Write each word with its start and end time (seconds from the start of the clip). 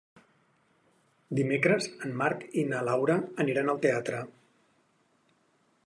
Dimecres 1.39 1.89
en 2.07 2.15
Marc 2.23 2.47
i 2.63 2.65
na 2.71 2.81
Laura 2.89 3.19
aniran 3.45 3.71
al 3.75 3.83
teatre. 3.87 4.27